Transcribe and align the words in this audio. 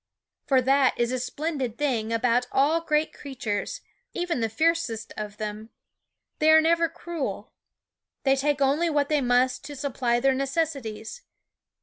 For 0.47 0.63
that 0.63 0.95
is 0.99 1.11
a 1.11 1.19
splen 1.19 1.59
did 1.59 1.77
thing 1.77 2.11
about 2.11 2.47
all 2.51 2.81
great 2.81 3.13
creatures, 3.13 3.81
even 4.15 4.39
^^ 4.39 4.41
the 4.41 4.49
fiercest 4.49 5.13
of 5.15 5.37
them: 5.37 5.69
they 6.39 6.49
are 6.49 6.59
never 6.59 6.89
cruel. 6.89 7.51
They 8.23 8.35
take 8.35 8.61
only 8.61 8.89
what 8.89 9.09
they 9.09 9.21
must 9.21 9.63
to 9.65 9.75
supply 9.75 10.19
their 10.19 10.33
necessities. 10.33 11.21